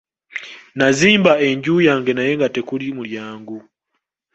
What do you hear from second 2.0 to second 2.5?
naye nga